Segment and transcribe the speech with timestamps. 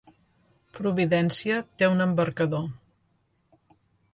[0.77, 2.67] Providència té un embarcador.